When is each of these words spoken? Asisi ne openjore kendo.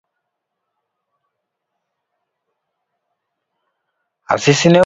Asisi 4.33 4.49
ne 4.49 4.53
openjore 4.55 4.61
kendo. 4.61 4.79